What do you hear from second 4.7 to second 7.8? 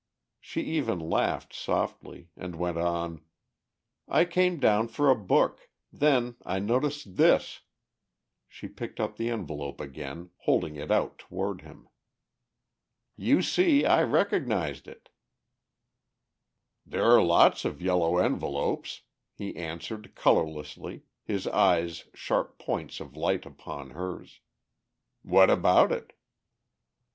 for a book. Then I noticed this."